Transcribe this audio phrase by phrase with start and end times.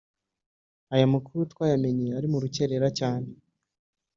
[0.93, 3.29] aya makuru twayamenye ari mu rukerera cyane